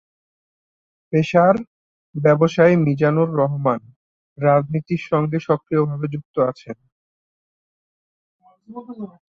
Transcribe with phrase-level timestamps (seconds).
[1.13, 1.55] পেশার
[2.15, 3.81] ব্যবসায়ী মিজানুর রহমান
[4.37, 6.77] রাজনীতির সঙ্গে সক্রিয় ভাবে যুক্ত আছেন।